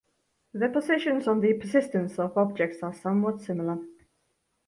[0.55, 3.77] The positions on the persistence of objects are somewhat similar.